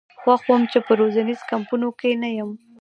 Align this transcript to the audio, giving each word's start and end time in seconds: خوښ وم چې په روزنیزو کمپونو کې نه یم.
خوښ 0.21 0.41
وم 0.47 0.61
چې 0.71 0.79
په 0.87 0.91
روزنیزو 0.99 1.47
کمپونو 1.51 1.87
کې 1.99 2.11
نه 2.21 2.29
یم. 2.37 2.51